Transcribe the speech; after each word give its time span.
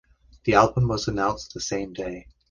The 0.45 0.55
album 0.55 0.87
was 0.87 1.07
announced 1.07 1.53
the 1.53 1.59
same 1.61 1.93
day. 1.93 2.25